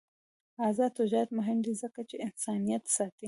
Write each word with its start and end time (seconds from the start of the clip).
آزاد 0.67 0.91
تجارت 0.99 1.29
مهم 1.39 1.57
دی 1.65 1.73
ځکه 1.81 2.01
چې 2.09 2.15
انسانیت 2.27 2.83
ساتي. 2.95 3.17